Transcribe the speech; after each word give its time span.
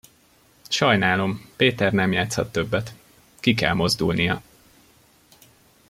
Sajnálom, 0.69 1.49
Péter 1.55 1.93
nem 1.93 2.11
játszhat 2.11 2.51
többet. 2.51 2.93
Ki 3.39 3.53
kell 3.53 3.73
mozdulnia. 3.73 4.41